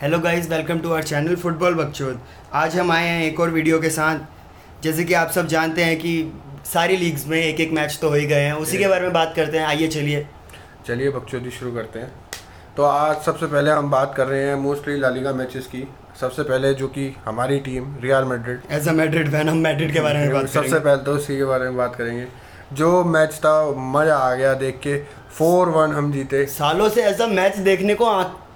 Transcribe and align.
Hello 0.00 0.18
guys 0.18 0.48
welcome 0.50 0.78
to 0.78 0.90
our 0.90 1.02
channel 1.02 1.36
football 1.36 1.74
Bakchod 1.74 2.18
आज 2.54 2.76
हम 2.76 2.90
आए 2.92 3.06
हैं 3.08 3.22
एक 3.24 3.38
और 3.40 3.50
वीडियो 3.50 3.78
के 3.80 3.90
साथ। 3.90 4.82
जैसे 4.82 5.04
कि 5.04 5.14
आप 5.14 5.30
सब 5.30 5.46
जानते 5.48 5.84
हैं 5.84 5.96
कि 5.98 6.32
सारी 6.72 6.96
लीग्स 6.96 7.26
में 7.28 7.38
एक 7.38 7.60
एक 7.60 7.72
मैच 7.72 7.98
तो 8.02 8.08
हो 8.08 8.14
ही 8.14 8.26
गए 8.26 8.40
हैं। 8.40 8.52
उसी 8.54 8.78
के 8.78 8.88
बारे 8.88 9.02
में 9.02 9.12
बात 9.12 9.32
करते 9.36 9.58
हैं। 9.58 9.66
आइए 9.66 9.88
चलिए। 9.88 10.26
चलिए 10.86 11.10
बकचोदी 11.10 11.50
शुरू 11.50 11.72
करते 11.74 11.98
हैं। 11.98 12.12
तो 12.76 12.82
आज 12.82 13.22
सबसे 13.22 13.46
पहले 13.46 13.70
हम 13.70 13.90
बात 13.90 14.14
कर 14.16 14.26
रहे 14.26 14.44
हैं 14.44 14.54
मोस्टली 14.66 14.98
लालिगा 15.00 15.32
मैचेस 15.32 15.66
की। 15.66 15.86
सबसे 16.20 16.42
पहले 16.42 16.74
जो 16.74 16.88
कि 16.88 17.14
हमारी 17.24 17.58
team 17.60 17.94
real 18.02 18.24
Madrid 18.24 18.72
as 18.72 18.88
a 18.88 18.92
Madrid 18.92 19.30
fan 19.30 19.48
हम 19.48 19.58
मैड्रिड 19.58 19.92
के 19.92 20.00
बारे 20.00 20.18
में 20.18 20.32
बात 20.32 20.48
सबसे 20.50 20.78
पहले 20.78 21.02
तो 21.04 21.12
उसी 21.12 21.36
के 21.36 21.44
बारे 21.44 21.64
में 21.64 21.76
बात 21.76 21.96
करेंगे। 21.96 22.26
जो 22.74 23.04
मैच 23.06 23.34
था 23.44 23.60
मज़ा 23.92 24.16
आ 24.16 24.34
गया 24.34 24.54
देख 24.56 24.80
के। 24.86 24.98
फोर 25.38 25.68
वन 25.68 25.92
हम 25.92 26.12
जीते। 26.12 26.46
सालों 26.52 26.88
से 26.88 27.02
ऐसा 27.04 27.26
मैच 27.28 27.56
देखने 27.66 27.94
को 27.94 28.04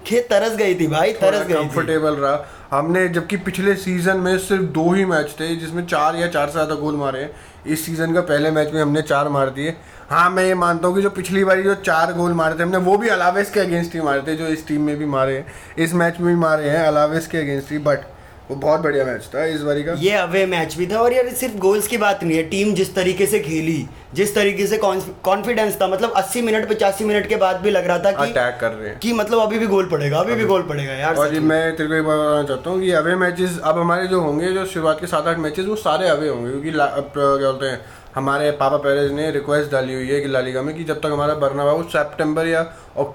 आँखें 0.01 0.29
तरस 0.29 0.55
गई 0.57 0.75
थी 0.75 0.87
भाई 0.87 1.13
तरस 1.13 1.47
गई 1.47 1.55
कंफर्टेबल 1.55 2.15
रहा। 2.17 2.45
हमने 2.71 3.07
जबकि 3.11 3.37
पिछले 3.39 3.75
सीज़न 3.77 4.17
में 4.19 4.37
सिर्फ़ 4.39 4.63
दो 4.73 4.91
ही 4.91 5.05
मैच 5.05 5.35
थे 5.41 5.55
जिसमें 5.57 5.85
चार 5.87 6.17
या 6.17 6.29
चार 6.29 6.47
से 6.47 6.53
ज़्यादा 6.53 6.75
गोल 6.75 6.97
मारे। 6.97 7.21
हैं 7.21 7.31
इस 7.67 7.85
सीज़न 7.87 8.15
का 8.15 8.21
पहले 8.23 8.51
मैच 8.51 8.73
में 8.75 8.81
हमने 8.83 9.03
चार 9.03 9.29
मार 9.29 9.51
दिए। 9.51 9.75
हाँ 10.11 10.29
मैं 10.31 10.45
ये 10.45 10.55
मानता 10.55 10.89
हूँ 10.89 10.97
कि 10.97 11.03
जो 11.03 11.11
पिछली 11.11 11.45
बारी 11.45 11.63
जो 11.63 11.75
चार 11.77 12.13
गोल 12.13 12.33
मारे 12.33 12.59
थे 12.59 12.63
हमने 12.63 12.79
वो 12.81 12.97
भी 12.99 13.09
अलावेस 13.09 13.51
के 13.51 13.61
अगेंस्ट 13.61 13.95
ही 13.95 14.01
मारे 14.01 14.23
थे 14.23 14.37
जो 14.37 14.47
इस 14.49 14.67
टीम 14.69 14.83
में 14.83 14.97
भी 14.99 15.05
मारे 15.07 15.37
हैं। 15.37 15.47
इस 15.79 15.95
मैच 15.95 16.21
में 16.21 16.35
भी 16.35 16.41
मारे 16.41 16.71
हैं 16.71 16.87
अलावेस 16.87 17.27
के 17.27 17.39
अगेंस्ट 17.39 17.73
ही 17.73 17.79
बट 17.81 18.07
वो 18.51 18.57
बहुत 18.57 18.81
बढ़िया 18.81 19.05
मैच 19.05 19.27
था 19.35 19.45
इस 19.47 19.61
बारी 19.63 19.83
का। 19.85 19.93
ये 19.99 20.11
अवे 20.19 20.45
मैच 20.47 20.75
भी 20.77 20.87
था 20.87 20.99
और 20.99 21.13
यार 21.13 21.29
सिर्फ़ 21.35 21.57
गोल्स 21.59 21.87
की 21.87 21.97
बात 21.99 22.23
नहीं 22.25 22.37
है 22.37 22.43
टीम 22.49 22.73
जिस 22.75 22.95
तरीके 22.95 23.27
से 23.27 23.41
खेली 23.41 23.85
जिस 24.15 24.35
तरीके 24.35 24.67
से 24.67 24.79
कॉन्फिडेंस 24.79 25.77
था 25.81 25.89
मतलब 25.89 26.13
80 26.17 26.43
मिनट 26.43 26.67
85 26.69 27.03
मिनट 27.03 27.29
के 27.29 27.37
बाद 27.37 27.61
भी 27.63 27.71
लग 27.71 27.87
रहा 27.87 27.99
था 27.99 28.11
कि 28.13 28.31
अटैक 28.31 28.57
कर 28.61 28.71
रहे 28.71 28.89
हैं। 28.89 28.99
कि 28.99 29.13
मतलब 29.13 29.41
अभी 29.41 29.59
भी 29.59 29.67
गोल 29.67 29.87
पड़ेगा 29.87 30.19
अभी 30.19 30.33
अभी। 30.33 30.43
भी 30.43 30.49
गोल 30.49 30.63
पड़ेगा 30.63 30.93
यार 30.93 31.17
और 31.17 31.39
मैं 31.43 31.77
तेरे 31.77 31.89
को 31.89 31.95
एक 31.95 32.05
बात 32.05 32.19
बताना 32.19 32.43
चाहता 32.43 32.71
हूँ 32.71 32.81
कि 32.81 32.91
अवे 33.01 33.15
मैचेस 33.17 33.59
अब 33.65 33.79
हमारे 33.79 34.07
जो 34.07 34.21
होंगे 34.21 34.53
जो 34.53 34.67
शुरुआत 34.67 35.01
के 35.01 35.07
सात 35.07 35.27
आठ 35.27 35.39
मैचेस 35.39 35.67
वो 35.67 35.77
सारे 35.77 36.09
अवे 36.09 36.29
होंगे 36.29 36.51
क्योंकि 36.51 36.71
क्या 36.71 37.51
बोलते 37.51 37.67
हैं 37.67 37.81
हमारे 38.15 38.51
पापा 38.51 38.77
पेरेज 38.77 39.13
ने 39.13 39.31
रिक्वेस्ट 39.31 39.71
डाली 39.73 39.95
हुई 39.95 40.09
है 40.09 40.21
कि 40.21 40.29
लालिगा 40.29 40.63
में 40.63 40.75
कि 40.77 40.85
जब 40.85 41.01
तक 41.01 41.11
हमारा 41.13 41.35
बर्नाबा 41.37 41.73
वो 41.73 41.83
सेप्टेम्बर 41.83 42.47
या 42.47 42.63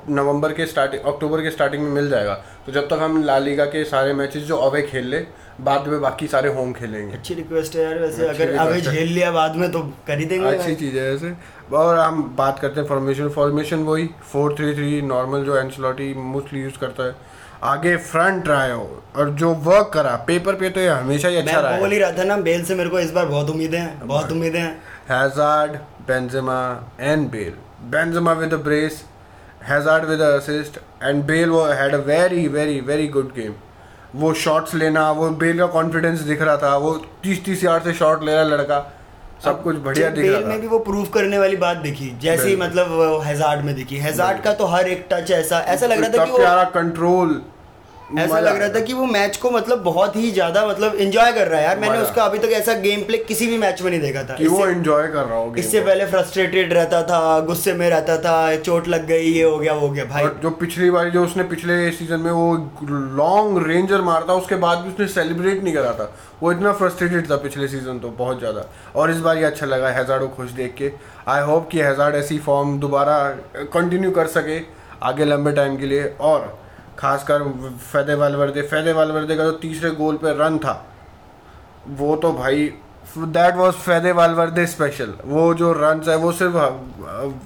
नवंबर 0.10 0.52
के 0.54 0.66
स्टार्टिंग 0.66 1.02
अक्टूबर 1.14 1.42
के 1.42 1.52
स्टार्टिंग 1.52 1.84
में 1.84 1.90
मिल 1.92 2.10
जाएगा 2.10 2.34
तो 2.66 2.72
जब 2.72 2.88
तक 2.90 3.00
हम 3.02 3.23
लालिगा 3.23 3.66
के 3.66 3.84
सारे 3.86 4.14
मैचेस 4.14 4.44
जो 4.44 4.58
अवे 4.60 4.82
खेल 4.82 5.08
ले 5.08 5.20
बाद 5.62 5.88
में 5.88 6.00
बाकी 6.02 6.28
सारे 6.28 6.50
होम 6.54 6.72
खेलेंगे। 6.73 7.14
अच्छी 7.14 7.34
रिक्वेस्ट 7.34 7.76
है 7.76 7.84
यार 7.84 8.00
वैसे 8.00 8.28
अगर 8.28 8.56
अवे 8.58 8.82
झेल 8.82 9.08
लिया 9.08 9.32
बाद 9.32 9.56
में 9.56 9.72
तो 9.72 9.82
कर 10.08 10.20
ही 10.20 10.26
देंगे 10.26 10.48
अच्छी 10.48 10.76
चीज़ 10.76 10.98
है 10.98 11.14
ऐसे। 11.16 11.34
और 11.73 11.98
हम 11.98 12.23
बात 12.38 12.60
करते 12.60 12.80
हैं 12.82 12.88
फॉर्मेशन 12.88 13.30
फॉर्मेशन 13.30 13.84
वही 13.84 14.10
फोर 14.32 14.56
थ्री 14.58 14.73
थ्री 14.76 15.02
नॉर्मल 15.04 15.44
जो 15.46 15.58
एंसलॉटी 15.58 16.14
मोस्टली 16.16 16.62
यूज़ 16.62 16.78
करता 16.82 17.08
है। 17.08 17.16
आगे 17.64 17.98
फ्रंट 17.98 18.48
रहा 18.48 18.64
है 18.64 18.75
वो, 18.75 19.03
और 19.16 19.30
जो 19.30 19.53
वर्क 19.53 19.92
करा 19.94 20.16
पेपर 20.28 20.56
पे 20.56 20.70
तो 20.70 20.80
ये 20.80 20.88
हमेशा 20.88 21.28
ही 21.28 21.36
अच्छा 21.36 21.59
रहा 21.59 21.72
है 21.72 21.80
बोल 21.80 21.92
ही 21.92 22.00
रहा 22.00 22.11
था 22.11 22.23
ना 22.23 22.38
बेल 22.38 22.66
से 22.66 22.75
मेरे 22.75 22.89
को 22.89 23.00
इस 23.00 23.11
बार 23.11 23.25
बहुत 23.25 23.50
उम्मीदें 23.50 23.80
हैं 23.80 24.08
बहुत 24.08 24.31
उम्मीदें 24.31 24.59
हैं 24.59 24.81
Benzema, 26.08 26.83
and 27.00 27.31
Bale. 27.31 27.53
Benzema 27.89 28.38
with 28.38 28.53
a 28.53 28.58
brace, 28.58 29.03
Hazard 29.61 30.08
with 30.08 30.22
a 30.22 30.38
assist, 30.38 30.78
and 31.02 31.26
Bale 31.26 31.52
wa- 31.52 31.72
had 31.72 31.94
a 31.94 31.98
very, 31.98 32.48
very, 32.48 32.80
very 32.80 33.08
good 33.08 33.33
game. 33.36 33.53
वो 34.16 34.33
शॉट्स 34.33 34.76
लेना 34.76 35.11
वो 35.11 35.30
बेल 35.30 35.58
का 35.58 35.66
कॉन्फिडेंस 35.66 36.20
दिख 36.20 36.42
रहा 36.42 36.58
था 36.58 36.78
वो 36.78 36.94
तीस 37.23 37.45
तीस 37.45 37.64
यार्ड 37.64 37.83
से 37.83 37.94
शॉट 37.94 38.23
ले 38.23 38.31
रहा 38.31 38.44
लड़का 38.44 38.95
सब 39.44 39.61
कुछ 39.64 39.75
बढ़िया 39.78 40.09
दिख 40.09 40.31
रहा 40.31 40.39
में 40.47 40.61
भी 40.61 40.67
वो 40.67 40.80
प्रूफ 40.80 41.11
करने 41.14 41.39
वाली 41.39 41.55
बात 41.58 41.78
दिखी 41.78 42.09
जैसे 42.22 42.47
ही 42.50 42.55
मतलब 42.55 43.22
हेजार्ड 43.25 43.66
में 43.66 43.73
दिखी। 43.75 43.97
हेजार्ड 43.97 44.42
का 44.42 44.53
तो 44.53 44.66
हर 44.66 44.88
एक 44.88 45.05
टच 45.11 45.31
ऐसा 45.31 45.59
ऐसा 45.73 45.88
लग 45.88 46.00
रहा 46.00 46.09
था 46.09 46.25
कि 46.25 46.31
वो 46.31 46.38
प्यारा 46.38 46.64
कंट्रोल 46.75 47.42
ऐसा 48.06 48.39
लग 48.39 48.58
रहा 48.58 48.70
था 48.70 48.80
कि 48.80 48.94
वो 48.94 49.06
मैच 49.06 49.38
को 49.38 49.50
मतलब 49.52 49.81
बहुत 49.84 50.16
ही 50.16 50.31
ज़्यादा 50.31 50.66
मतलब 50.67 50.95
एंजॉय 50.95 51.31
कर 51.34 51.48
रहा 51.48 51.59
है 51.59 51.66
यार। 51.66 51.80
मैंने 51.80 51.98
उसका 52.00 52.23
अभी 52.23 52.39
तक 52.39 52.50
ऐसा 52.53 52.73
गेम 52.81 53.02
प्ले 53.03 53.17
किसी 53.20 53.48
भी 53.48 53.58
मैच 53.58 53.81
में 53.81 53.89
नहीं 53.89 54.02
देखा 54.02 54.23
था। 54.23 54.36
कि 54.36 54.48
वो 54.48 54.66
एंजॉय 54.66 55.08
कर 55.08 55.23
रहा 55.23 55.38
हो 55.38 55.54
इससे 55.58 55.80
पहले 55.82 56.05
फ्रस्ट्रेटेड 56.05 56.73
रहता 56.73 57.02
था 57.04 57.39
गुस्से 57.45 57.73
में 57.73 57.89
रहता 57.89 58.17
था 58.17 58.55
चोट 58.58 58.88
लग 58.88 59.05
गई 59.08 59.32
ये 59.32 59.43
हो 59.43 59.58
गया 59.58 59.73
वो 59.73 59.80
हो 59.80 59.89
गया 59.89 60.05
भाई। 60.05 60.27
जो 60.42 60.49
पिछली 60.60 60.89
बार 60.92 61.10
जो 61.10 61.23
उसने 61.23 61.43
पिछले 61.45 61.92
सीज़न 61.92 62.20
में 62.20 62.32
वो 62.32 62.54
लॉन्ग 63.17 63.66
रेंजर 63.67 64.02
मारता 64.02 64.33
उसके 64.33 64.55
बाद 64.58 64.77
भी 64.77 64.89
उसने 64.89 65.08
सेलिब्रेट 65.14 65.64
नहीं 65.64 65.73
करा 65.73 65.93
था। 65.93 66.11
वो 66.42 66.52
इतना 66.52 66.73
फ्रस्ट्रेटेड 66.73 67.30
था 67.32 67.36
पिछले 67.37 67.67
सीज़न 67.67 67.99
तो 67.99 68.10
बहुत 68.17 68.39
ज़्यादा। 68.39 68.66
और 68.95 69.11
इस 69.11 69.20
बार 69.20 69.37
ये 69.37 69.43
अच्छा 69.45 69.66
लगा 69.66 69.89
हैजार्ड 69.92 70.22
को 70.22 70.27
खुश 70.36 70.52
देख 70.54 70.76
के। 70.77 70.92
आई 71.27 71.42
होप 71.43 71.70
कि 71.72 71.82
हैजार्ड 71.82 72.16
ऐसी 72.16 72.37
फॉर्म 72.39 72.77
दोबारा 72.80 73.17
कंटिन्यू 73.73 74.11
कर 74.11 74.27
सके 74.30 74.60
आगे 75.04 75.26
लंबे 75.26 75.52
टाइम 75.52 75.77
के 75.77 75.86
लिए। 75.86 76.14
और 76.22 76.54
खासकर 77.00 77.44
फैदे 77.92 78.14
वालवर्दे। 78.14 78.61
फैदे 78.61 78.94
वालवर्दे 78.94 79.36
का 79.36 79.44
जो 79.44 79.52
तो 79.52 79.58
तीसरे 79.58 79.89
गोल 79.89 80.16
पे 80.16 80.32
रन 80.32 80.58
था। 80.58 80.86
वो 81.88 82.16
तो 82.16 82.32
भाई 82.32 82.73
that 83.17 83.56
was 83.56 83.73
Fede 83.73 84.11
Valverde 84.11 84.66
special 84.66 85.14
वो 85.26 85.54
जो 85.54 85.73
रन 85.73 86.02
है 86.10 86.16
वो 86.16 86.32
सिर्फ़ 86.32 86.55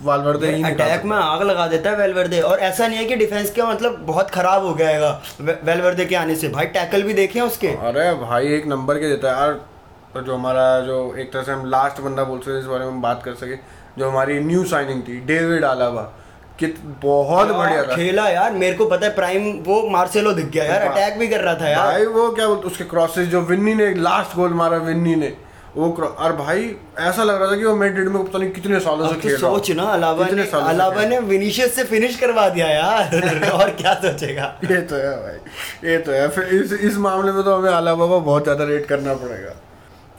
वालवर्दे 0.06 0.56
ही 0.56 0.64
अटैक 0.64 1.04
में 1.04 1.18
आग 1.18 1.44
लगा 1.44 1.68
देता 1.68 1.90
है 1.90 1.96
वेलवर्दे। 1.96 2.42
और 2.42 2.60
ऐसा 2.60 2.88
नहीं 2.88 3.00
है 3.00 3.06
कि 3.06 3.16
डिफेंस 3.16 3.52
का 3.52 3.66
मतलब 3.66 4.00
बहुत 4.00 4.30
खराब 4.30 4.66
हो 4.66 4.74
गया 4.74 5.22
वे- 5.42 5.66
वेलवर्दे 5.66 6.06
के 6.06 6.16
आने 6.16 6.36
से। 6.36 6.50
भाई 6.50 6.66
टैकल 6.66 7.04
भी 7.04 7.14
देखे 7.14 7.42
उसके। 7.42 7.68
अरे 7.68 8.14
भाई 8.14 8.48
एक 8.48 8.68
नंबर 8.68 8.96
के 8.96 9.10
देता 9.10 9.32
है। 9.32 9.38
यार 9.38 10.24
जो 10.24 10.36
हमारा 10.36 10.80
जो 10.80 11.16
एक 11.16 11.34
तरह 11.34 11.44
से 11.44 11.52
हम 11.52 11.66
लास्ट 11.66 12.02
बंदा 12.02 12.24
बोल 12.24 12.40
सकते 12.40 12.52
हैं, 12.52 12.60
इस 12.60 12.66
बारे 12.66 12.86
में 12.86 12.88
हम 12.88 13.02
बात 13.02 13.22
कर 13.24 13.34
सके 13.34 13.56
जो 13.98 14.10
हमारी 14.10 14.40
न्यू 14.40 14.64
साइनिंग 14.64 15.02
थी 15.02 15.20
डेविड 15.20 15.66
आलाबा 15.66 16.14
कित 16.60 16.80
बहुत 17.04 17.48
बढ़िया 17.50 17.84
था। 17.84 17.96
खेला 17.96 18.28
यार 18.30 18.52
मेरे 18.54 18.76
को 18.76 18.86
पता 18.88 19.06
है 19.06 19.14
प्राइम 19.16 19.52
वो 19.66 19.82
मार्सेलो 19.90 20.32
दिख 20.34 20.46
गया 20.48 20.64
यार 20.64 20.88
अटैक 20.88 21.20
भी 21.20 21.28
कर 21.28 21.42
रहा 21.42 21.56
था 21.56 21.70
यार। 21.70 21.92
भाई 21.92 22.06
वो 22.08 22.30
क्या 22.32 22.48
बोलते 22.48 22.68
उसके 22.68 22.84
क्रॉसेस 22.86 23.28
जो 23.28 23.42
विन्नी 23.44 23.74
ने 23.76 23.94
लास्ट 23.98 24.36
गोल 24.36 24.54
मारा 24.54 24.78
विन्नी 24.88 25.16
ने 25.16 25.34
वो 25.76 25.90
और 25.92 26.34
भाई 26.36 26.64
ऐसा 27.00 27.24
लग 27.24 27.42
रहा 27.42 27.52
था 27.52 27.56
कि 27.56 27.64
वो 27.64 27.76
मैड्रिड 27.76 28.08
में 28.08 28.24
पता 28.24 28.40
नहीं 28.40 28.50
कितने 28.52 28.80
सालों 28.80 29.08
से 29.08 29.16
खेल 29.16 29.36
तो 29.36 29.42
रहा 29.42 29.52
हो। 29.52 29.58
सोच 29.58 29.72
ना 29.72 29.84
अलावा 29.84 30.26
ने 30.28 30.44
अलावा 30.54 31.04
ने 31.06 31.20
विनीशियस 31.26 31.76
से 31.76 31.84
फिनिश 31.86 32.16
करवा 32.20 32.48
दिया 32.50 32.68
यार। 32.68 33.52
और 33.54 33.70
क्या 33.72 33.94
सोचेगा? 33.96 34.54
ये 34.64 34.82
तो 34.82 34.96
है 34.96 35.16
भाई 35.24 35.90
ये 35.90 35.98
तो 35.98 36.12
है। 36.12 36.28
फिर 36.30 36.44
इस 36.56 36.74
इस 36.74 36.98
मामले 37.00 37.32
में 37.32 37.44
तो 37.44 37.56
हमें 37.56 37.72
अलावा 37.72 38.08
को 38.08 38.20
बहुत 38.22 38.44
ज़्यादा 38.44 38.64
रेट 38.66 38.86
करना 38.86 39.14
पड़ेगा। 39.16 39.52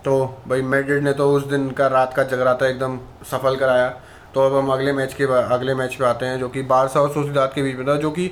तो 0.05 0.13
भाई 0.49 0.63
मैड्रिड 0.65 1.03
ने 1.05 1.13
तो 1.13 1.31
उस 1.33 1.47
दिन 1.47 1.71
का 1.71 1.87
रात 1.89 2.15
का 2.15 2.23
जगराता 2.27 2.69
एकदम 2.69 2.99
सफल 3.31 3.57
कराया। 3.57 3.89
तो 4.35 4.41
अब 4.41 4.57
हम 4.57 4.69
अगले 4.69 4.93
मैच 4.93 5.15
के 5.15 5.25
अगले 5.55 5.75
मैच 5.75 5.95
पे 5.95 6.05
आते 6.05 6.27
हैं 6.27 6.39
जो 6.39 6.49
कि 6.49 6.63
बारसा 6.63 7.01
और 7.01 7.11
सोसिदाद 7.11 7.53
के 7.55 7.63
बीच 7.63 7.77
में 7.77 7.87
था 7.89 7.97
जो 7.97 8.11
कि 8.11 8.31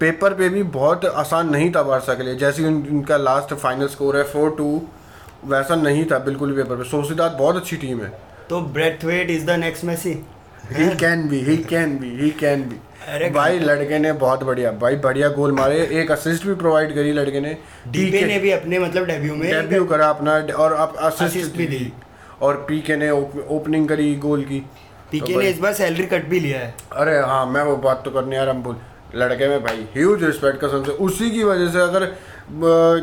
पेपर 0.00 0.34
पे 0.34 0.48
भी 0.48 0.62
बहुत 0.62 1.04
आसान 1.04 1.50
नहीं 1.50 1.72
था 1.72 1.82
बारसा 1.82 2.14
के 2.14 2.22
लिए। 2.22 2.34
जैसे 2.34 2.64
उन- 2.64 2.90
उनका 2.90 3.16
लास्ट 3.16 3.54
फाइनल 3.54 3.86
स्कोर 3.86 4.16
है 4.16 4.24
फोर 4.24 4.50
टू 4.50 4.82
वैसा 5.44 5.74
नहीं 5.74 6.04
था 6.04 6.18
बिल्कुल 6.18 6.52
भी 6.52 6.62
पेपर 6.62 6.76
पे। 6.76 6.84
सोसिदाद 6.84 7.32
बहुत 7.32 7.56
अच्छी 7.56 7.76
टीम 7.76 8.00
है। 8.00 8.12
तो 8.50 8.60
Braithwaite 8.60 9.30
is 9.30 9.46
the 9.46 9.50
next 9.50 9.84
Messi 9.84 10.10
he? 10.10 10.96
Can 10.96 11.28
be 11.28 11.40
he 11.40 11.56
can 11.56 11.98
be 11.98 12.22
he 12.22 12.30
can 12.30 12.80
अरे 13.08 13.24
बी 13.24 13.30
भाई 13.30 13.58
लड़के 13.58 13.98
ने 13.98 14.12
बहुत 14.12 14.44
बढ़िया 14.44 14.72
भाई 14.72 14.96
बढ़िया 14.96 15.28
गोल 15.28 15.52
मारे 15.52 15.86
एक 15.92 16.12
असिस्ट 16.12 16.46
भी 16.46 16.54
प्रोवाइड 16.54 16.94
करी 16.94 17.12
लड़के 17.12 17.40
ने। 17.40 17.56
डीपे 17.88 18.24
ने 18.24 18.38
भी 18.38 18.50
अपने 18.50 18.78
मतलब 18.78 19.06
डेब्यू 19.06 19.34
में 19.34 19.50
डेब्यू 19.50 19.84
करा 19.84 20.06
अपना 20.06 20.32
और 20.54 20.72
असिस्ट 20.98 21.56
भी। 21.56 21.66
दी। 21.66 21.92
और 22.42 22.66
पीके 22.68 22.96
ने 22.96 23.10
ओपनिंग 23.48 23.88
करी 23.88 24.14
गोल 24.14 24.42
की। 24.42 24.66
पीके 25.10 25.32
तो 25.32 25.40
ने 25.40 25.48
इस 25.50 25.58
बार 25.58 25.72
सैलरी 25.74 26.06
कट 26.06 26.28
भी 26.28 26.40
लिया 26.40 26.58
है। 26.58 26.74
अरे 26.92 27.18
हाँ 27.20 27.44
मैं 27.46 27.62
वो 27.62 27.76
बात 27.78 28.02
तो 28.04 28.10
करने 28.10 28.36
यार 28.36 28.48
हम 28.48 28.62
भूल 28.62 28.76
लड़के 29.14 29.48
में 29.48 29.62
भाई 29.64 29.86
ह्यूज 29.94 30.22
रिस्पेक्ट 30.24 30.58
कसम 30.58 30.84
से। 30.84 30.92
उसी 31.04 31.30
की 31.30 31.42
वजह 31.44 31.68
से 31.72 31.80
अगर 31.80 32.04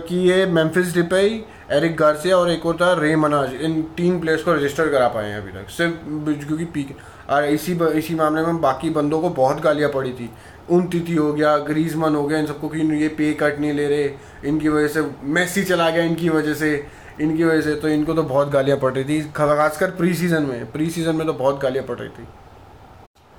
कि 0.07 0.15
ये 0.29 0.45
मेम्फिस 0.47 0.93
डिपेई 0.93 1.43
एरिक 1.71 1.95
गार्सिया 1.97 2.37
और 2.37 2.49
एक 2.51 2.63
होता 2.63 2.91
रे 2.93 3.15
मनाज 3.15 3.53
इन 3.61 3.81
तीन 3.97 4.19
प्लेयर्स 4.19 4.43
को 4.43 4.53
रजिस्टर 4.53 4.89
करा 4.91 5.07
पाए 5.07 5.29
हैं 5.29 5.37
अभी 5.37 5.51
तक। 5.51 5.69
सिर्फ़ 5.69 6.45
क्योंकि 6.47 6.65
पीक 6.67 6.95
और 7.29 7.45
इसी 7.45 7.77
इसी 7.97 8.15
मामले 8.15 8.41
में 8.41 8.61
बाकी 8.61 8.89
बंदों 8.89 9.21
को 9.21 9.29
बहुत 9.31 9.61
गालियाँ 9.61 9.89
पड़ी 9.91 10.11
थी। 10.11 10.29
उन 10.69 10.87
तिथि 10.87 11.15
हो 11.15 11.31
गया 11.33 11.57
ग्रीजमन 11.59 12.15
हो 12.15 12.23
गया 12.23 12.39
इन 12.39 12.45
सबको 12.45 12.67
कि 12.69 12.79
ये 13.01 13.07
पे 13.09 13.31
कट 13.33 13.59
नहीं 13.59 13.73
ले 13.73 13.87
रहे। 13.87 14.49
इनकी 14.49 14.69
वजह 14.69 14.87
से 14.87 15.01
मेसी 15.23 15.63
चला 15.63 15.89
गया 15.89 16.03
इनकी 16.03 16.29
वजह 16.29 16.53
से। 16.53 16.75
इनकी 17.21 17.43
वजह 17.43 17.61
से 17.61 17.75
तो 17.75 17.87
इनको 17.89 18.13
तो 18.13 18.23
बहुत 18.23 18.49
गालियाँ 18.51 18.77
पड़ 18.77 18.93
रही 18.93 19.03
थी 19.03 19.21
खासकर 19.35 19.91
प्री 19.91 20.13
सीज़न 20.13 20.43
में। 20.43 20.71
प्री 20.71 20.89
सीज़न 20.89 21.15
में 21.15 21.25
तो 21.27 21.33
बहुत 21.33 21.59
गालियाँ 21.61 21.85
पड़ 21.87 21.97
रही 21.99 22.09
थी। 22.09 22.27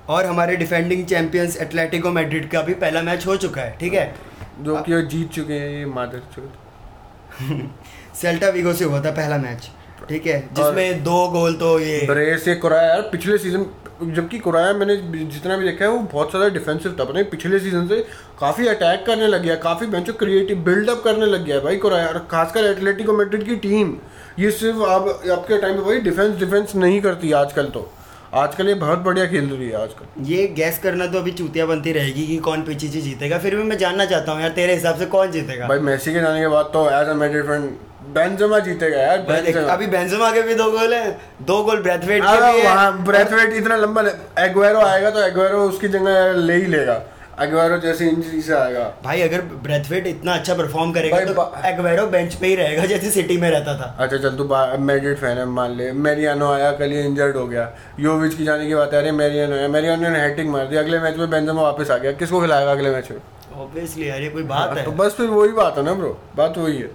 और 0.09 0.25
हमारे 0.25 0.55
डिफेंडिंग 0.55 1.05
चैंपियंस 1.05 1.57
एटलेटिको 1.57 2.11
मैड्रिड 2.11 2.49
का 2.51 2.61
भी 2.61 2.73
पहला 2.75 3.01
मैच 3.01 3.27
हो 3.27 3.35
चुका 3.37 3.61
है 3.61 3.77
ठीक 3.79 3.93
है? 3.93 4.13
जो 4.61 4.75
कि 4.81 5.01
जीत 5.07 5.29
चुके 5.31 5.53
हैं 5.53 5.69
ये 5.69 5.85
मादर 5.85 6.21
चौथ 6.35 8.15
सेल्टा 8.15 8.49
विगो 8.49 8.73
से 8.73 8.85
हुआ 8.85 8.99
था 9.05 9.11
पहला 9.11 9.37
मैच 9.37 9.69
ठीक 10.09 10.25
है? 10.27 10.39
जिसमें 10.53 11.03
दो 11.03 11.27
गोल 11.29 11.55
तो 11.55 11.79
ये 11.79 12.05
ब्रेस 12.07 12.47
ये 12.47 12.55
कुराया 12.55 12.87
यार 12.87 13.01
पिछले 13.11 13.37
सीज़न 13.37 13.65
जबकि 14.07 14.39
कुराया 14.39 14.73
मैंने 14.73 14.95
जितना 14.97 15.57
भी 15.57 15.65
देखा 15.65 15.85
है 15.85 15.91
वो 15.91 15.99
बहुत 16.11 16.29
ज़्यादा 16.31 16.47
डिफेंसिव 16.53 16.95
था। 16.99 17.03
पता 17.03 17.23
पिछले 17.31 17.59
सीज़न 17.59 17.87
से 17.87 17.99
काफ़ी 18.39 18.67
अटैक 18.67 19.05
करने 19.05 19.27
लग 19.27 19.43
गया 19.43 19.55
काफ़ी 19.63 19.87
बेंचो 19.87 20.13
क्रिएटिव 20.15 20.63
बिल्डअप 20.65 21.01
करने 21.03 21.25
लग 21.27 21.45
गया 21.45 21.55
है 21.55 21.63
भाई 21.63 21.77
कुराया। 21.77 22.07
और 22.07 22.19
खासकर 22.31 22.65
एटलेटिको 22.65 23.13
मैड्रिड 23.13 23.43
की 23.45 23.55
टीम 23.65 23.95
ये 24.39 24.51
सिर्फ़ 24.53 24.77
अब 24.83 25.09
आपके 25.31 25.57
टाइम 25.57 25.75
पे 25.75 25.83
भाई 25.83 25.99
डिफेंस 26.01 26.39
डिफेंस 26.39 26.75
नहीं 26.75 27.01
करती 27.01 27.31
आजकल 27.39 27.65
तो। 27.69 27.89
आजकल 28.35 28.67
ये 28.67 28.73
बहुत 28.75 28.99
बढ़िया 28.99 29.25
खेल 29.27 29.45
रही 29.47 29.67
है 29.69 29.81
आजकल। 29.81 30.23
ये 30.25 30.45
गैस 30.57 30.79
करना 30.83 31.05
तो 31.07 31.17
अभी 31.17 31.31
चूतिया 31.33 31.65
बनती 31.65 31.91
रहेगी 31.93 32.25
कि 32.27 32.37
कौन 32.45 32.61
पीछे 32.65 32.87
जीतेगा। 32.89 33.37
फिर 33.39 33.55
भी 33.55 33.63
मैं 33.63 33.77
जानना 33.77 34.05
चाहता 34.05 34.31
हूँ 34.31 34.41
यार 34.41 34.51
तेरे 34.51 34.73
हिसाब 34.73 34.97
से 34.99 35.05
कौन 35.07 35.31
जीतेगा? 35.31 35.67
भाई 35.67 35.79
मेसी 35.81 36.13
के 36.13 36.19
जाने 36.19 36.39
के 36.41 36.47
बाद 36.47 36.69
तो 36.73 36.85
as 36.91 37.07
a 37.07 37.13
Madrid 37.15 37.45
fan 37.47 37.67
Benzema 38.09 38.59
जीतेगा 38.59 39.01
यार 39.01 39.21
बेंजेमा। 39.23 39.71
अभी 39.73 39.87
बेंजेमा 39.87 40.31
के 40.31 40.41
भी 40.41 40.55
दो 40.55 40.69
गोल 40.71 40.93
हैं 40.93 41.17
दो 41.41 41.63
गोल 41.63 41.81
ब्रेथवेट 41.81 42.23
के 42.23 42.37
भी 42.41 42.59
हैं। 42.59 42.65
वहाँ 42.65 43.03
ब्रेथवेट 43.05 43.53
इतना 43.55 43.75
लंबा 43.77 44.01
एग्वेरो 44.39 44.79
आएगा 44.81 45.09
तो 45.09 45.23
एग्वेरो 45.23 45.63
उसकी 45.65 45.87
जगह 45.89 46.31
ले 46.33 46.55
ही 46.55 46.65
लेगा। 46.67 47.01
एग्वेरो 47.41 47.77
जैसी 47.79 48.07
इंजरी 48.07 48.41
से 48.41 48.53
आएगा। 48.53 48.83
भाई 49.03 49.21
अगर 49.21 49.41
ब्रेथवेट 49.63 50.07
इतना 50.07 50.33
अच्छा 50.33 50.53
परफॉर्म 50.55 50.91
करेगा 50.93 51.19
तो 51.21 51.45
एग्वेरो 51.65 52.05
बेंच 52.07 52.35
पे 52.35 52.47
ही 52.47 52.55
रहेगा 52.55 52.85
जैसे 52.85 53.09
सिटी 53.11 53.37
में 53.37 53.49
रहता 53.49 53.77
था। 53.77 53.95
अच्छा 53.99 54.17
चल 54.17 54.35
तू 54.37 54.43
मैड्रिड 54.81 55.17
फ़ैन 55.17 55.37
है 55.37 55.45
मान 55.47 55.71
ले। 55.77 55.91
मेरियानो 56.01 56.51
आया 56.51 56.71
कल 56.73 56.91
ये 56.93 57.03
इंजर्ड 57.05 57.35
हो 57.35 57.47
गया। 57.47 57.71
योविच 57.99 58.35
की 58.35 58.45
जाने 58.45 58.67
की 58.67 58.75
बात 58.75 58.93
है 58.93 58.99
अरे 58.99 59.11
मेरियानो 59.13 59.55
है। 59.55 59.67
मेरियानो 59.69 60.09
ने 60.09 60.19
हैट्रिक 60.19 60.47
मार 60.47 60.67
दी। 60.67 60.75
अगले 60.77 60.99
मैच 60.99 61.17
में 61.17 61.29
बेंजेमा 61.29 61.61
वापस 61.61 61.91
आ 61.91 61.97
गया। 61.97 62.11
किसको 62.13 62.41
खिलाएगा 62.41 62.71
अगले 62.71 62.91
मैच 62.91 63.11
में 63.11 63.19
ऑब्वियसली 63.55 64.09
यार 64.09 64.21
ये 64.21 64.29
कोई 64.29 64.43
बात 64.45 64.77
है 64.77 64.83
तो 64.85 64.91
बस 64.93 65.15
फिर 65.17 65.27
वही 65.29 65.51
बात 65.53 65.77
है 65.77 65.83
ना 65.85 65.93
ब्रो 65.93 66.17
बात 66.35 66.57
वही 66.57 66.77
है। 66.77 66.89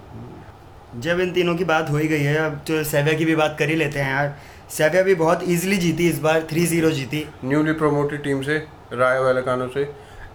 जब 0.97 1.21
इन 1.21 1.33
तीनों 1.33 1.55
की 1.55 1.65
बात 1.65 1.91
हो 1.91 1.97
ही 1.97 2.07
गई 2.09 2.23
है 2.23 2.37
अब 2.41 2.53
तो 2.69 2.83
सेविया 2.85 3.15
की 3.15 3.25
भी 3.25 3.35
बात 3.37 3.57
कर 3.59 3.69
ही 3.69 3.75
लेते 3.77 3.99
हैं 3.99 4.11
यार। 4.11 4.37
सेविया 4.71 5.03
भी 5.03 5.15
बहुत 5.15 5.43
इजीली 5.45 5.77
जीती 5.77 6.09
इस 6.09 6.19
बार 6.19 6.47
थ्री 6.51 6.65
ज़ीरो 6.67 6.91
जीती। 6.91 7.25
न्यूली 7.45 7.73
प्रोमोटेड 7.73 8.23
टीम 8.25 8.41
से 8.43 8.57
राय 8.95 9.21
वेलकानो 9.21 9.69
से 9.75 9.83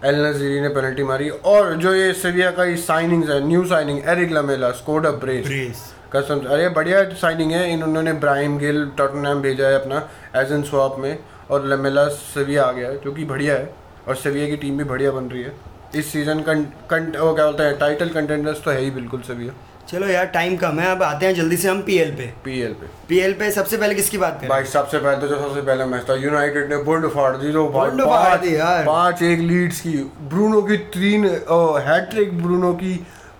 एल 0.04 0.24
नजीरी 0.26 0.60
ने 0.60 0.68
पेनल्टी 0.68 1.04
मारी। 1.04 1.28
और 1.28 1.74
जो 1.76 1.94
ये 1.94 2.12
सेविया 2.12 2.50
का 2.50 2.74
साइनिंग्स 2.76 3.30
है 3.30 3.46
new 3.48 3.64
signing 3.66 4.00
Erik 4.08 4.32
Lamela 4.32 4.70
scored 4.72 5.06
a 5.06 5.10
brace 5.24 5.82
कसम 6.14 6.40
अरे 6.46 6.68
बढ़िया 6.70 7.02
साइनिंग 7.20 7.52
है। 7.52 7.72
इन्होंने 7.72 8.12
ब्राहिम 8.14 8.58
गिल 8.58 8.84
टॉटनहैम 8.98 9.42
भेजा 9.42 9.68
है 9.68 9.80
अपना 9.80 10.08
एज 10.36 10.52
एन 10.52 10.62
स्वाप 10.62 10.96
में। 10.98 11.18
और 11.50 11.66
लमेला 11.66 12.06
सेविया 12.08 12.64
आ 12.64 12.72
गया 12.72 12.88
है 12.88 12.98
जो 13.00 13.12
कि 13.12 13.24
बढ़िया 13.24 13.54
है। 13.54 13.72
और 14.08 14.16
सेविया 14.16 14.46
की 14.48 14.56
टीम 14.56 14.78
भी 14.78 14.84
बढ़िया 14.84 15.10
बन 15.10 15.24
रही 15.24 15.42
है। 15.42 15.52
इस 15.94 16.12
सीज़न 16.12 16.40
कं, 16.40 16.62
कंट 16.90 17.16
वो 17.16 17.34
क्या 17.34 17.44
बोलते 17.44 17.62
हैं 17.62 17.78
टाइटल 17.78 18.08
कंटेंडर्स 18.10 18.62
तो 18.64 18.70
है 18.70 18.80
ही 18.80 18.90
बिल्कुल 18.90 19.20
सेविया 19.22 19.52
चलो 19.88 20.06
यार 20.06 20.26
टाइम 20.34 20.56
कम 20.56 20.78
है 20.80 20.86
अब 20.90 21.02
आते 21.02 21.26
हैं 21.26 21.34
जल्दी 21.34 21.56
से 21.56 21.68
हम 21.68 21.80
पीएल 21.82 22.10
पे। 22.10 22.26
पीएल 22.44 22.72
पे। 22.72 22.86
पीएल 23.08 23.32
पे 23.38 23.50
सबसे 23.50 23.76
पहले 23.76 23.94
किसकी 23.94 24.18
बात 24.18 24.38
करें? 24.40 24.48
भाई 24.50 24.64
सबसे 24.66 24.98
पहले 24.98 25.16
तो 25.16 25.28
जो 25.28 25.40
सबसे 25.40 25.60
पहला 25.60 25.86
मैच 25.86 26.08
था 26.10 26.14
यूनाइटेड 26.14 26.70
ने 26.70 26.76
बुंड 26.84 27.06
फाड़ 27.08 27.36
दी 27.36 27.52
तो 27.52 27.66
भाई 27.68 27.90
फाड़ 27.90 28.38
दी 28.40 28.54
यार। 28.56 28.84
पाँच 28.84 29.22
एक 29.22 29.38
लीड्स 29.40 29.80
की 29.80 29.92
ब्रूनो 30.32 30.62
की 30.62 30.76
तीन 30.96 31.26
हैट्रिक 31.88 32.42
ब्रूनो 32.42 32.72
की 32.74 32.94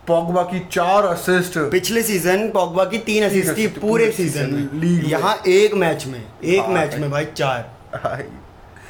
पॉगबा 0.08 0.42
की 0.42 0.58
चार 0.72 1.06
असिस्ट 1.06 1.58
पिछले 1.70 2.02
सीज़न 2.02 2.48
पॉगबा 2.50 2.84
की 2.84 2.98
तीन 3.06 3.24
असिस्ट 3.24 3.56
थी 3.58 3.66
पूरे 3.76 4.10
सीज़न 4.12 4.54
में। 4.74 4.90
यहाँ 5.08 5.36
एक 5.48 5.74
मैच 5.74 6.06
में 6.06 6.22
एक 6.44 6.60
हाँ, 6.60 6.68
मैच 6.68 6.94
में 6.94 7.10
भाई 7.10 7.24
चार। 7.36 8.26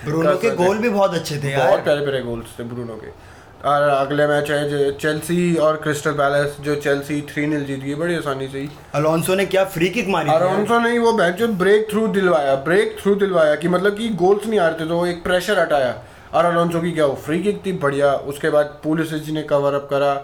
ब्रूनो 0.05 0.35
के 0.39 0.51
गोल 0.57 0.79
भी 0.79 0.89
बहुत 0.89 1.15
अच्छे 1.15 1.37
थे 1.37 1.57
बहुत 1.57 1.85
प्यारे 1.85 2.01
प्यारे 2.01 2.21
गोल्स 2.23 2.59
थे 2.59 2.65
ब्रूनो 2.65 2.95
के। 2.95 3.11
और 3.65 3.83
अगले 3.83 4.27
मैच 4.27 4.51
है 4.51 4.91
चेल्सी 4.93 5.55
और 5.57 5.77
क्रिस्टल 5.77 6.13
पैलेस 6.13 6.57
जो 6.61 6.75
चेल्सी 6.77 7.21
थ्री 7.31 7.47
नील 7.47 7.65
जीत 7.65 7.81
गई। 7.81 7.95
बड़ी 7.95 8.17
आसानी 8.17 8.49
से 8.49 8.59
ही। 8.59 8.69
अलोंसो 8.95 9.35
ने 9.35 9.47
क्या 9.47 9.65
फ्री 9.67 9.89
किक 9.89 10.09
मारी। 10.09 10.31
अरोंसो 10.31 10.79
ने 10.79 10.99
वो 10.99 11.13
मैच 11.13 11.35
जो 11.35 11.49
ब्रेक 11.55 11.87
थ्रू 11.91 12.07
दिलवाया 12.09 12.55
ब्रेक 12.65 12.97
थ्रू 13.01 13.15
दिलवाया 13.15 13.55
कि 13.55 13.69
मतलब 13.69 13.97
कि 13.97 14.09
गोल्स 14.17 14.47
नहीं 14.47 14.61
आ 14.61 14.69
रहे 14.69 14.81
थे 14.81 14.89
तो 14.89 15.07
एक 15.07 15.23
प्रेशर 15.25 15.59
हटाया। 15.59 15.95
और 16.35 16.45
अलोंसो 16.45 16.81
की 16.81 16.93
क्या 16.93 17.07
वो 17.07 17.15
फ्री 17.25 17.43
किक 17.43 17.65
थी 17.67 17.73
बढ़िया। 17.79 18.13
उसके 18.27 18.51
बाद 18.51 18.79
पुलिस 18.85 19.13
ने 19.29 19.43
कवर 19.45 19.75
अप 19.75 19.89
करा। 19.91 20.15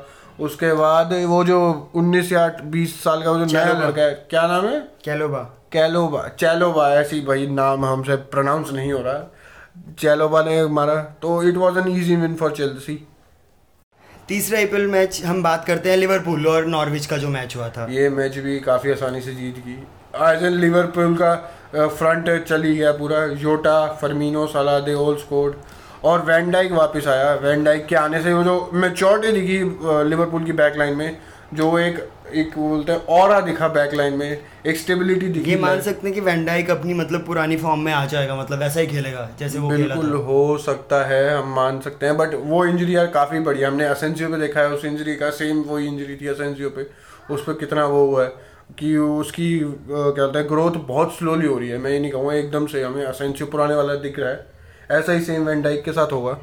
उसके 0.41 0.73
बाद 0.75 1.13
वो 1.27 1.43
जो 1.45 1.59
19 1.97 2.33
या 2.33 2.47
20 2.67 3.03
साल 3.05 3.23
का 3.23 3.31
वो 3.31 3.39
जो 3.39 3.45
नया 3.47 3.73
लड़का 3.75 4.03
है 4.03 4.13
क्या 4.31 4.47
नाम 4.47 4.67
है? 4.67 4.81
कैलोबा 5.05 5.39
कैलोबा 5.73 6.27
चैलोबा 6.39 6.89
ऐसी 6.95 7.21
भाई 7.21 7.47
नाम 7.47 7.85
हमसे 7.85 8.17
प्रोनाउंस 8.33 8.73
नहीं 8.73 8.93
हो 8.93 8.99
रहा। 9.03 9.95
चैलोबा 9.99 10.43
ने 10.43 10.65
मारा 10.69 10.95
तो 11.23 11.43
it 11.43 11.57
was 11.57 11.79
an 11.79 11.89
easy 11.89 12.17
win 12.17 12.35
for 12.35 12.53
Chelsea 12.53 13.07
तीसरा 14.31 14.59
आईपीएल 14.59 14.87
मैच 14.87 15.21
हम 15.25 15.43
बात 15.43 15.65
करते 15.67 15.91
हैं 15.91 15.97
लिवरपूल 15.97 16.47
और 16.47 16.67
नॉर्विच 16.67 17.07
का 17.07 17.17
जो 17.17 17.29
मैच 17.29 17.55
हुआ 17.57 17.69
था। 17.69 17.87
ये 17.91 18.09
मैच 18.09 18.37
भी 18.39 18.59
काफ़ी 18.61 18.91
आसानी 18.91 19.21
से 19.21 19.33
जीत 19.35 19.57
गई। 19.65 20.47
एन 20.47 20.53
लिवरपूल 20.55 21.17
का 21.23 21.35
फ्रंट 21.75 22.29
चली 22.45 22.75
गया 22.77 22.93
पूरा। 22.93 23.27
Jota 23.37 23.75
Firmino 24.03 24.47
Salah 24.47 24.79
they 24.81 24.95
all 24.97 25.19
scored 25.19 25.55
और 26.05 26.23
वैंडाइक 26.27 26.73
वापस 26.73 27.09
आया। 27.09 27.33
वैनडाइक 27.43 27.87
के 27.87 27.97
आने 27.97 28.23
से 28.23 28.33
वो 28.33 28.45
जो 28.45 28.55
मेच्योरिटी 28.75 29.33
दिखी 29.33 29.59
लिवरपूल 30.11 30.45
की 30.45 30.53
बैक 30.63 30.77
लाइन 30.79 30.97
में 30.97 31.17
जो 31.55 31.79
एक 31.79 32.09
एक 32.35 32.51
बोलते 32.59 32.93
हैं 32.93 33.07
और 33.07 33.43
दिखा 33.43 33.69
बैक 33.69 33.95
लाइन 33.95 34.15
में 34.15 34.39
एक 34.67 34.77
स्टेबिलिटी 34.79 35.27
दिखी 35.27 35.51
ये 35.51 35.57
मान 35.57 35.81
सकते 35.81 36.07
हैं 36.07 36.15
कि 36.15 36.21
वैंडाइक 36.21 36.71
अपनी 36.71 36.95
मतलब 36.95 37.27
पुरानी 37.27 37.57
फॉर्म 37.57 37.81
में 37.81 37.93
आ 37.93 38.05
जाएगा 38.07 38.37
मतलब 38.37 38.59
वैसा 38.59 38.81
ही 38.81 38.87
खेलेगा 38.87 39.31
जैसे 39.39 39.59
वो 39.59 39.69
बिल्कुल 39.69 40.13
हो 40.13 40.59
सकता 40.59 41.05
है 41.05 41.39
हम 41.39 41.55
मान 41.55 41.81
सकते 41.81 42.07
हैं 42.07 42.17
बट 42.17 42.35
वो 42.35 42.65
इंजरी 42.67 42.97
यार 42.97 43.07
काफ़ी 43.07 43.41
बढ़िया 43.41 43.69
हमने 43.69 43.85
असेंसियो 43.85 44.29
पे 44.29 44.37
देखा 44.37 44.61
है 44.61 44.69
उस 44.69 44.85
इंजरी 44.85 45.17
का 45.17 45.31
सेम 45.31 45.63
वो 45.63 45.79
इंजरी 45.79 46.17
थी 46.17 46.27
असेंसियो 46.27 46.71
पे 46.71 46.87
उस 47.35 47.45
पर 47.45 47.53
कितना 47.53 47.85
वो 47.85 48.07
हुआ 48.07 48.25
है 48.25 48.33
कि 48.79 48.97
उसकी 48.97 49.59
क्या 49.61 50.25
होता 50.25 50.39
है 50.39 50.49
ग्रोथ 50.49 50.71
बहुत 50.71 51.19
स्लोली 51.19 51.47
हो 51.47 51.59
रही 51.59 51.69
है 51.69 51.79
मैं 51.79 51.91
ये 51.91 51.99
नहीं 51.99 52.11
कहूँगा 52.11 52.35
एकदम 52.35 52.67
से 52.67 52.83
हमें 52.83 53.05
असेंसियो 53.05 53.47
पुराने 53.47 53.75
वाला 53.75 53.95
दिख 53.95 54.19
रहा 54.19 54.31
है 54.31 54.47
ऐसा 54.91 55.13
ही 55.13 55.21
सेम 55.21 55.45
वेंडाइक 55.45 55.85
के 55.85 55.93
साथ 55.93 56.13
होगा। 56.13 56.39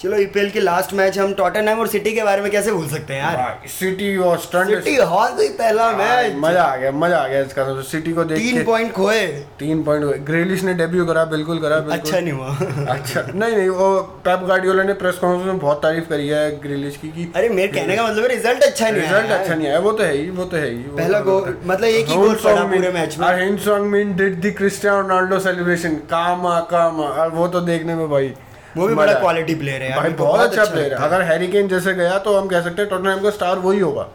चलो 0.00 0.16
ईपीएल 0.16 0.48
के 0.50 0.60
लास्ट 0.60 0.92
मैच 0.94 1.18
हम 1.18 1.32
टॉटनहम 1.34 1.78
और 1.80 1.86
सिटी 1.88 2.12
के 2.14 2.22
बारे 2.24 2.42
में 2.42 2.50
कैसे 2.50 2.72
भूल 2.72 2.86
सकते 2.88 3.14
हैं 3.14 3.22
यार? 3.22 3.66
सिटी 3.68 4.16
और 4.28 4.38
स्टंट 4.38 4.68
सिटी 4.68 4.94
हार 5.10 5.32
गई 5.32 5.48
पहला 5.48 5.90
मैच 5.96 6.32
मज़ा 6.36 6.62
आ 6.62 6.76
गया 6.76 6.92
मज़ा 6.92 7.16
आ 7.16 7.26
गया 7.28 7.40
इसका। 7.40 7.64
तो 7.64 7.82
सिटी 7.82 8.12
को 8.12 8.24
देख 8.24 8.38
तीन 8.38 8.62
पॉइंट 8.64 8.92
खोए। 8.92 9.26
तीन 9.58 9.82
पॉइंट 9.84 10.04
खोए। 10.04 10.18
ग्रेलिश 10.18 10.62
ने 10.64 10.74
डेब्यू 10.74 11.04
करा 11.06 11.24
बिल्कुल 11.24 11.58
करा 11.58 11.78
बिल्कुल। 11.80 11.98
अच्छा 11.98 12.20
नहीं 12.20 12.32
हुआ। 12.32 12.86
अच्छा 12.94 13.26
नहीं 13.34 13.56
नहीं 13.56 13.68
वो 13.68 13.90
पेप 14.24 14.46
गार्डियोला 14.48 14.82
ने 14.82 14.92
प्रेस 15.02 15.18
कॉन्फ्रेंस 15.18 15.46
में 15.46 15.58
बहुत 15.58 15.82
तारीफ़ 15.82 16.08
करी 16.08 16.28
है 16.28 16.50
ग्रिलिश 16.60 16.96
की 16.96 17.08
कि 17.08 17.30
अरे 17.36 17.48
मेरे 17.48 17.68
कहने 17.68 17.96
का 17.96 18.08
मतलब 18.08 18.26
रिज़ल्ट 18.26 18.62
अच्छा 18.62 18.90
नहीं 18.90 19.02
रिज़ल्ट 19.02 19.30
अच्छा 19.30 19.54
नहीं 19.54 19.68
आया 19.68 19.78
वो 19.78 19.92
तो 19.92 20.04
है 20.04 20.16
ही 20.16 20.28
वो 20.30 20.44
तो 20.44 20.56
है 20.56 20.70
ही 20.70 20.76
पहला 20.76 21.20
तो 21.20 21.30
गोल- 21.30 21.46
है। 21.48 21.54
मतलब 21.66 21.84
एक 21.84 22.08
ही 22.08 22.16
गोल 22.16 22.34
पड़ा 22.44 22.62
पूरे 22.64 22.92
मैच 22.92 23.18
में। 23.18 23.56
Son 23.64 23.92
mean 23.92 24.16
did 24.16 24.40
the 24.42 24.54
Cristiano 24.58 25.00
Ronaldo 25.00 25.38
celebration 25.38 25.94
कामा 26.10 26.60
कामा 26.70 27.04
और 27.04 27.30
वो 27.30 27.48
तो 27.48 27.60
देखने 27.60 27.94
में 27.94 28.08
भाई। 28.10 28.32
वो 28.76 28.86
भी 28.88 28.94
बड़ा 28.94 29.12
क्वालिटी 29.14 29.54
प्लेयर 29.54 29.82
है 29.82 29.96
भाई 29.96 30.10
बहुत 30.14 30.40
अच्छा 30.40 30.64
प्लेयर 30.64 30.92
है। 30.92 30.98
अगर 31.00 31.22
हैरी 31.22 31.48
केन 31.48 31.68
जैसे 31.68 31.94
गया 31.94 32.18
तो 32.18 32.36
हम 32.38 32.48
कह 32.48 32.60
सकते 32.62 32.82
हैं 32.82 32.90
टोटनहैम 32.90 33.20
का 33.20 33.30
स्टार 33.30 33.58
वही 33.58 33.80
होगा। 33.80 34.08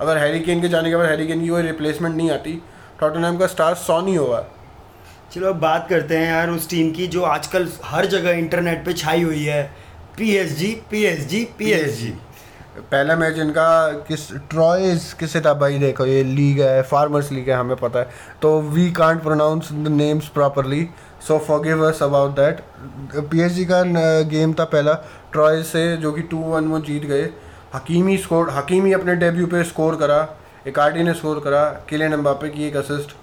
अगर 0.00 0.18
हैरी 0.18 0.40
केन 0.40 0.60
के 0.62 0.68
जाने 0.68 0.90
के 0.90 0.96
बाद 0.96 1.08
हैरी 1.08 1.26
केन 1.26 1.40
की 1.40 1.48
कोई 1.48 1.62
रिप्लेसमेंट 1.62 2.14
नहीं 2.16 2.30
आती 2.30 2.52
टोटनहैम 3.00 3.38
का 3.38 3.46
स्टार 3.46 3.74
सॉन 3.76 4.08
ही 4.08 4.14
होगा। 4.14 4.44
चलो 5.34 5.48
अब 5.48 5.60
बात 5.60 5.86
करते 5.90 6.16
हैं 6.16 6.28
यार 6.28 6.50
उस 6.50 6.68
टीम 6.70 6.90
की 6.90 7.06
जो 7.06 7.22
आजकल 7.24 7.68
हर 7.84 8.06
जगह 8.06 8.30
इंटरनेट 8.38 8.84
पे 8.84 8.92
छाई 8.94 9.22
हुई 9.22 9.44
है। 9.44 9.62
P 10.18 10.30
S 10.36 10.56
G 10.58 10.66
P 10.90 11.04
S 11.04 11.26
G 11.28 11.44
P 11.58 11.70
S 11.70 11.80
PSG 11.80 12.14
पहला 12.72 13.14
मैच 13.16 13.38
इनका 13.38 13.88
किस 14.08 14.20
ट्रॉयज 14.50 15.12
किससे 15.20 15.40
था 15.40 15.52
भाई? 15.54 15.78
देखो 15.78 16.04
ये 16.06 16.22
लीग 16.24 16.60
है 16.60 16.82
फार्मर्स 16.82 17.30
लीग 17.32 17.48
है 17.50 17.56
हमें 17.56 17.76
पता 17.76 17.98
है। 17.98 18.08
तो 18.42 18.60
we 18.62 18.90
can't 18.92 19.22
pronounce 19.22 19.68
the 19.72 19.88
names 19.90 20.28
properly 20.28 20.88
so 21.28 21.38
forgive 21.38 21.84
us 21.88 22.02
about 22.02 22.30
that 22.36 22.60
PSG 23.30 23.64
का 23.64 23.82
गेम 24.30 24.52
था 24.52 24.64
पहला 24.66 24.92
ट्रॉयज 25.32 25.64
से 25.66 25.96
जो 25.96 26.12
कि 26.12 26.22
टू 26.22 26.38
वन 26.44 26.68
वो 26.68 26.78
जीत 26.80 27.04
गए। 27.04 27.28
हकीमी 27.74 28.16
स्कोर 28.18 28.50
हकीमी 28.50 28.92
अपने 28.92 29.14
डेब्यू 29.16 29.46
पे 29.46 29.62
स्कोर 29.64 29.96
करा 29.96 30.26
इकार्डी 30.66 31.02
ने 31.02 31.14
स्कोर 31.14 31.40
करा 31.44 31.64
किलियन 31.88 32.12
एम्बापे 32.12 32.48
की 32.48 32.66
एक 32.66 32.76
असिस्ट 32.76 33.14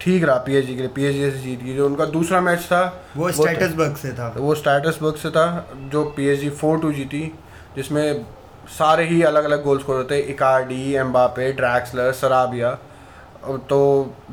ठीक 0.00 0.24
रहा 0.24 0.36
पीएसजी 0.46 0.74
के 0.74 0.80
लिए 0.80 0.90
पीएसजी 0.94 1.30
से 1.30 1.38
जीत 1.38 1.62
गई। 1.62 1.74
जो 1.76 1.86
उनका 1.86 2.04
दूसरा 2.08 2.40
मैच 2.40 2.60
था 2.66 2.82
वो 3.16 3.30
स्टेटस 3.32 3.74
बग 3.78 3.96
से 3.96 4.12
था। 4.12 4.32
वो 4.36 4.54
स्टेटसबर्ग 4.54 5.16
से 5.16 5.30
था 5.30 5.46
जो 5.92 6.04
पीएसजी 6.16 6.50
फोर 6.52 6.78
टू 6.78 6.92
जीती 6.92 7.20
जिसमें 7.76 8.24
सारे 8.72 9.04
ही 9.04 9.22
अलग 9.24 9.44
अलग 9.44 9.64
गोल 9.64 9.78
स्कोर 9.78 9.96
होते 9.96 10.18
इकार्डी 10.30 10.92
एम्बापे 10.96 11.52
ड्रैक्सलर 11.52 12.12
सराबिया 12.14 12.78
तो 13.70 13.78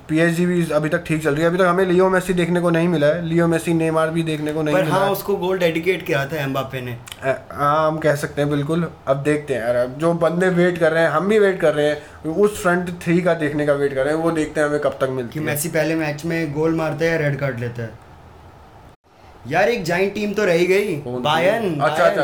पीएसजी 0.10 0.46
भी 0.46 0.66
अभी 0.72 0.90
तक 0.90 1.04
ठीक 1.06 1.24
चल 1.24 1.34
रही 1.34 1.42
है। 1.42 1.48
अभी 1.48 1.58
तक 1.58 1.64
हमें 1.64 1.86
लियो 1.86 2.10
मेसी 2.10 2.34
देखने 2.34 2.62
को 2.62 2.70
नहीं 2.70 2.88
मिला 2.88 3.08
है। 3.08 3.22
लियो 3.26 3.48
मेसी 3.48 3.74
नेमार 3.74 4.10
भी 4.10 4.24
देखने 4.24 4.54
को 4.54 4.62
नहीं 4.62 4.76
पर 4.76 4.84
मिला 4.84 4.96
हाँ 4.96 5.06
है। 5.06 5.12
उसको 5.12 5.36
गोल 5.38 5.58
डेडिकेट 5.60 6.06
किया 6.06 6.26
था 6.26 6.38
एम्बापे 6.38 6.82
ने। 6.82 6.92
हाँ 7.24 7.88
हम 7.88 7.98
कह 8.00 8.16
सकते 8.16 8.42
हैं 8.42 8.50
बिल्कुल। 8.50 8.88
अब 9.08 9.24
देखते 9.24 9.54
हैं। 9.54 9.62
यार 9.62 9.76
अब 9.76 9.98
जो 10.00 10.14
बंदे 10.16 10.50
वेट 10.52 10.78
कर 10.78 10.92
रहे 10.92 11.04
हैं 11.04 11.10
हम 11.10 11.28
भी 11.28 11.40
वेट 11.40 11.60
कर 11.62 11.74
रहे 11.74 11.88
हैं। 11.88 12.36
उस 12.36 12.62
फ्रंट 12.62 12.90
थ्री 13.04 13.22
का 13.22 13.34
देखने 13.36 13.66
का 13.66 13.74
वेट 13.74 13.94
कर 13.94 14.04
रहे 14.04 14.14
हैं। 14.14 14.22
वो 14.24 14.32
देखते 14.32 14.62
हैं 14.62 14.68
हमें 14.68 14.80
कब 14.80 14.98
तक 15.02 15.10
मिलती 15.12 15.40
है। 15.40 15.46
मैसी 15.46 15.70
पहले 15.70 15.96
मैच 15.96 16.26
में 16.26 16.54
गोल 16.54 16.76
मारता 16.76 17.06
है 17.06 17.12
या 17.12 17.18
रेड 17.18 17.40
कार्ड 17.40 17.60
लेता 17.60 17.82
है। 17.82 17.90
यार 19.48 19.70
एक 19.70 19.84
जाइंट 19.84 20.14
टीम 20.14 20.34
तो 20.34 20.46
रही 20.46 20.66
गई। 20.66 20.96
बायन 21.06 21.80
अच्छा 21.80 22.04
अच्छा 22.06 22.24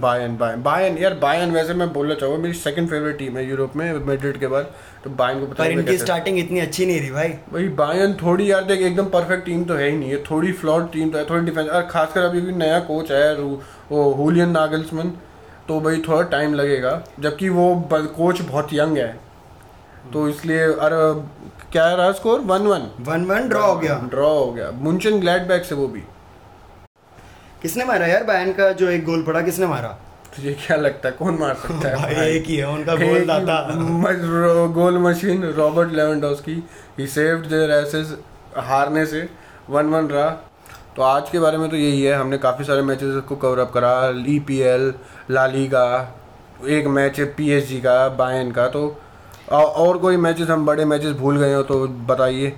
बायन 0.00 0.36
बायन 0.36 0.62
बायन 0.62 0.98
यार 0.98 1.14
बायन 1.18 1.50
वैसे 1.50 1.74
मैं 1.74 1.92
बोलना 1.92 2.14
चाहूँगा 2.14 2.42
मेरी 2.42 2.54
सेकंड 2.54 2.88
फेवरेट 2.90 3.18
टीम 3.18 3.36
है 3.36 3.48
यूरोप 3.48 3.76
में 3.76 3.92
मैड्रिड 4.06 4.38
के 4.40 4.46
बाद। 4.46 4.70
तो 5.04 5.10
बायन 5.12 5.40
को 5.40 5.46
पता 5.46 5.62
पर 5.62 5.68
नहीं 5.68 5.78
इनकी 5.78 5.96
स्टार्टिंग 5.98 6.38
इतनी 6.38 6.60
अच्छी 6.60 6.86
नहीं 6.86 7.00
रही 7.00 7.10
भाई। 7.10 7.28
भाई 7.52 7.68
बायन 7.80 8.14
थोड़ी 8.22 8.50
यार 8.50 8.64
देख 8.64 8.80
एकदम 8.80 9.06
परफेक्ट 9.10 9.44
टीम 9.44 9.64
तो 9.64 9.74
है 9.74 9.88
ही 9.90 9.96
नहीं 9.96 10.10
है। 10.10 10.22
थोड़ी 10.24 10.52
फ्लॉड 10.54 10.90
टीम 10.92 11.10
तो 11.10 11.18
है 11.18 11.24
थोड़ी 11.30 11.44
डिफेंस 11.46 11.68
और 11.68 11.86
खासकर 11.90 12.22
अभी 12.22 12.40
भी 12.40 12.52
नया 12.54 12.78
कोच 12.82 13.10
है 13.12 13.34
वो 13.34 14.02
हुलियन 14.14 14.50
नागल्समन 14.50 15.12
तो 15.68 15.80
भाई 15.80 16.02
थोड़ा 16.08 16.22
टाइम 16.30 16.54
लगेगा 16.54 17.02
जबकि 17.20 17.48
वो 17.50 17.74
कोच 17.92 18.40
बहुत 18.42 18.74
यंग 18.74 18.96
है। 18.98 19.12
तो 20.12 20.28
इसलिए 20.28 20.62
अरे 20.62 21.02
क्या 21.72 21.92
रहा 21.92 22.12
score 22.12 22.40
one 22.46 22.66
one 22.66 22.88
one 23.02 23.24
one 23.26 23.48
draw 23.48 23.66
हो 23.66 23.76
गया। 23.76 24.00
ड्रॉ 24.10 24.28
हो 24.30 24.50
गया। 24.52 24.70
मुंशन 24.80 25.20
ग्लैडबैक 25.20 25.64
से 25.64 25.74
वो 25.74 25.86
भी। 25.88 26.02
किसने 27.62 27.84
मारा 27.84 28.06
यार? 28.06 28.24
बायन 28.24 28.52
का 28.52 28.70
जो 28.72 28.88
एक 28.90 29.04
गोल 29.04 29.22
पड़ा 29.22 29.40
किसने 29.42 29.66
मारा? 29.66 29.88
तुझे 30.36 30.52
क्या 30.56 30.76
लगता 30.76 31.08
है? 31.08 31.14
कौन 31.14 31.36
मार 31.40 31.54
सकता 31.56 31.88
है? 31.88 31.96
भाई 31.96 32.14
भाई? 32.14 32.28
एक 32.28 32.46
ही 32.46 32.56
है 32.56 32.68
उनका 32.68 32.94
गोल 32.96 33.26
दाता 33.26 33.58
goal 34.74 34.98
machine 34.98 35.44
Robert 35.56 35.92
Lewandowski 35.92 36.62
he 36.98 37.06
saved 37.08 37.46
their 37.46 37.70
asses 37.72 38.16
हारने 38.60 39.04
से। 39.06 39.28
वन 39.70 39.86
वन 39.86 40.08
रहा। 40.08 40.28
तो 40.96 41.02
आज 41.02 41.30
के 41.30 41.38
बारे 41.38 41.58
में 41.58 41.68
तो 41.70 41.76
यही 41.76 42.02
है। 42.02 42.14
हमने 42.14 42.38
काफ़ी 42.38 42.64
सारे 42.64 42.82
मैचेस 42.82 43.22
को 43.28 43.36
कवर 43.36 43.58
अप 43.58 43.70
करा। 43.74 43.92
E 44.28 44.38
P 44.48 44.58
L 44.62 44.92
La 45.30 45.46
Liga 45.46 45.84
एक 46.68 46.86
मैच 46.88 47.18
है 47.20 47.24
पी 47.34 47.50
एस 47.50 47.68
जी 47.68 47.78
का 47.80 48.08
बायन 48.18 48.50
का। 48.52 48.66
तो 48.68 49.00
और 49.52 49.98
कोई 49.98 50.16
मैचेस 50.16 50.48
हम 50.48 50.66
बड़े 50.66 50.84
मैचेस 50.84 51.16
भूल 51.16 51.38
गए 51.38 51.54
हो 51.54 51.62
तो 51.62 51.86
बताइए। 52.08 52.52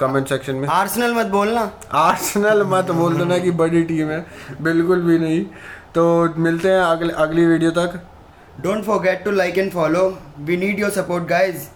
कमेंट 0.00 0.28
सेक्शन 0.28 0.54
में। 0.54 0.68
आर्सेनल 0.68 1.14
मत 1.14 1.26
बोलना। 1.28 1.70
आर्सेनल 1.94 2.62
मत 2.66 2.90
बोल 2.92 3.16
देना 3.16 3.38
कि 3.38 3.50
बड़ी 3.60 3.82
टीम 3.82 4.10
है। 4.10 4.24
बिल्कुल 4.62 5.02
भी 5.02 5.18
नहीं। 5.18 5.44
तो 5.94 6.02
मिलते 6.38 6.68
हैं 6.68 6.80
अगले 6.80 7.12
अगली 7.18 7.46
वीडियो 7.46 7.70
तक। 7.70 8.00
Don't 8.62 8.84
forget 8.84 9.24
to 9.24 9.30
like 9.32 9.58
and 9.58 9.70
follow 9.72 10.02
we 10.40 10.56
need 10.56 10.80
your 10.80 10.90
support 10.90 11.24
guys 11.28 11.68